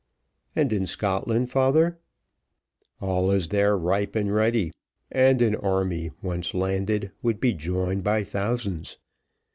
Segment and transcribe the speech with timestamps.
[0.55, 1.99] "And, in Scotland, father?"
[2.99, 4.71] "All is there ripe and ready
[5.11, 8.97] and an army once landed, would be joined by thousands.